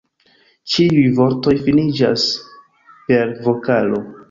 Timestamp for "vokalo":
3.47-4.05